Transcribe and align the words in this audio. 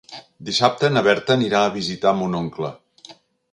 Dissabte 0.47 0.89
na 0.93 1.03
Berta 1.09 1.35
anirà 1.41 1.61
a 1.67 1.71
visitar 1.77 2.17
mon 2.23 2.41
oncle. 2.43 2.75